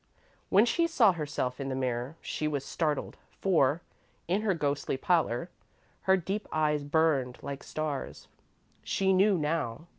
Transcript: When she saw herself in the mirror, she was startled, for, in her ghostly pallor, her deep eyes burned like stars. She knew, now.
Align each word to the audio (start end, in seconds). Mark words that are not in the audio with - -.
When 0.49 0.65
she 0.65 0.87
saw 0.87 1.11
herself 1.11 1.59
in 1.59 1.69
the 1.69 1.75
mirror, 1.75 2.15
she 2.21 2.47
was 2.47 2.65
startled, 2.65 3.17
for, 3.39 3.81
in 4.27 4.41
her 4.41 4.55
ghostly 4.55 4.97
pallor, 4.97 5.51
her 6.01 6.17
deep 6.17 6.47
eyes 6.51 6.83
burned 6.83 7.37
like 7.43 7.61
stars. 7.61 8.27
She 8.83 9.13
knew, 9.13 9.37
now. 9.37 9.85